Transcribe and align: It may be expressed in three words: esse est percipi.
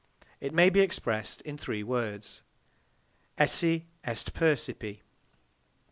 It 0.39 0.51
may 0.51 0.71
be 0.71 0.79
expressed 0.79 1.41
in 1.41 1.59
three 1.59 1.83
words: 1.83 2.41
esse 3.37 3.61
est 4.03 4.33
percipi. 4.33 5.01